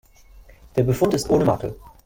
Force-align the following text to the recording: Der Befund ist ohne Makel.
Der 0.75 0.81
Befund 0.81 1.13
ist 1.13 1.29
ohne 1.29 1.45
Makel. 1.45 1.75